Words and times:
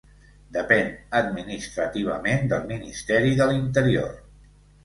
Depèn 0.55 0.87
administrativament 1.19 2.49
del 2.55 2.67
Ministeri 2.73 3.39
de 3.43 3.51
l'Interior. 3.53 4.13